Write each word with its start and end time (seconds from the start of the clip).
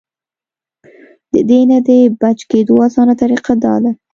د 1.33 1.35
دې 1.49 1.59
نه 1.71 1.77
د 1.87 1.89
بچ 2.21 2.39
کېدو 2.51 2.73
اسانه 2.87 3.13
طريقه 3.21 3.53
دا 3.65 3.73
ده- 3.83 3.91